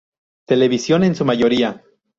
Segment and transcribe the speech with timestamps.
[0.47, 1.83] Televisión en su mayoría.